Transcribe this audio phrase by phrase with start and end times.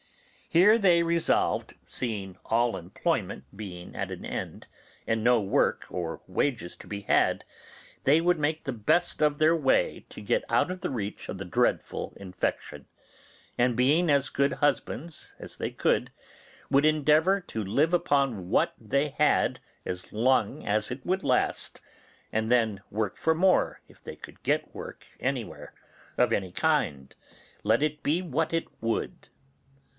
[0.49, 4.67] Here they resolved (seeing all employment being at an end,
[5.07, 7.45] and no work or wages to be had),
[8.03, 11.37] they would make the best of their way to get out of the reach of
[11.37, 12.87] the dreadful infection,
[13.57, 16.11] and, being as good husbands as they could,
[16.69, 21.79] would endeavour to live upon what they had as long as it would last,
[22.33, 25.73] and then work for more if they could get work anywhere,
[26.17, 27.15] of any kind,
[27.63, 29.29] let it be what it would.